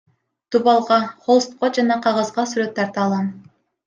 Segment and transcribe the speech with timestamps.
[0.53, 0.95] Дубалга,
[1.27, 3.29] холстко жана кагазга сүрөт тарта алам.